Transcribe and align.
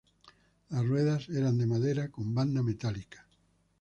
Las 0.69 0.83
ruedas 0.83 1.29
eran 1.29 1.59
de 1.59 1.67
madera 1.67 2.09
con 2.09 2.33
banda 2.33 2.63
metálica. 2.63 3.27